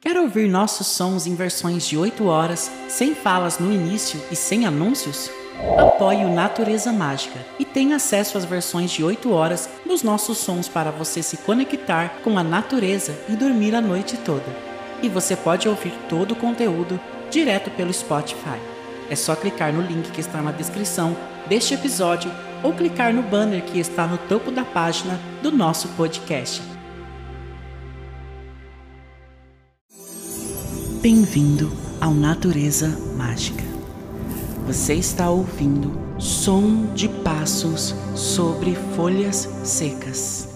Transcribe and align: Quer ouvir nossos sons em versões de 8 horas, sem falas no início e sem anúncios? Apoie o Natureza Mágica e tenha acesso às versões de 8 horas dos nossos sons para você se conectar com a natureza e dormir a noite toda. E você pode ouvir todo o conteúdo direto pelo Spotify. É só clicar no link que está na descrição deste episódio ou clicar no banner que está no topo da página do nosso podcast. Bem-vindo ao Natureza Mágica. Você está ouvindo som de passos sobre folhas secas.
Quer 0.00 0.16
ouvir 0.16 0.48
nossos 0.48 0.86
sons 0.86 1.26
em 1.26 1.34
versões 1.34 1.84
de 1.84 1.98
8 1.98 2.24
horas, 2.24 2.70
sem 2.86 3.16
falas 3.16 3.58
no 3.58 3.72
início 3.72 4.20
e 4.30 4.36
sem 4.36 4.64
anúncios? 4.64 5.28
Apoie 5.76 6.24
o 6.24 6.32
Natureza 6.32 6.92
Mágica 6.92 7.44
e 7.58 7.64
tenha 7.64 7.96
acesso 7.96 8.38
às 8.38 8.44
versões 8.44 8.92
de 8.92 9.02
8 9.02 9.32
horas 9.32 9.68
dos 9.84 10.04
nossos 10.04 10.38
sons 10.38 10.68
para 10.68 10.92
você 10.92 11.20
se 11.20 11.38
conectar 11.38 12.20
com 12.22 12.38
a 12.38 12.44
natureza 12.44 13.12
e 13.28 13.34
dormir 13.34 13.74
a 13.74 13.80
noite 13.80 14.16
toda. 14.18 14.46
E 15.02 15.08
você 15.08 15.34
pode 15.34 15.68
ouvir 15.68 15.92
todo 16.08 16.30
o 16.30 16.36
conteúdo 16.36 17.00
direto 17.28 17.68
pelo 17.72 17.92
Spotify. 17.92 18.60
É 19.10 19.16
só 19.16 19.34
clicar 19.34 19.72
no 19.72 19.82
link 19.82 20.12
que 20.12 20.20
está 20.20 20.40
na 20.40 20.52
descrição 20.52 21.16
deste 21.48 21.74
episódio 21.74 22.30
ou 22.62 22.72
clicar 22.72 23.12
no 23.12 23.22
banner 23.22 23.64
que 23.64 23.80
está 23.80 24.06
no 24.06 24.16
topo 24.16 24.52
da 24.52 24.64
página 24.64 25.18
do 25.42 25.50
nosso 25.50 25.88
podcast. 25.88 26.77
Bem-vindo 31.00 31.70
ao 32.00 32.12
Natureza 32.12 32.88
Mágica. 33.16 33.62
Você 34.66 34.94
está 34.94 35.30
ouvindo 35.30 35.92
som 36.18 36.92
de 36.92 37.08
passos 37.08 37.94
sobre 38.16 38.74
folhas 38.96 39.48
secas. 39.62 40.47